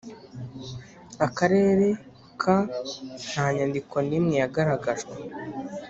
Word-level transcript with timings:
Akarere 1.27 1.87
ka 2.41 2.57
Nta 3.29 3.45
nyandiko 3.55 3.95
n 4.07 4.09
imwe 4.17 4.35
yagaragajwe 4.41 5.15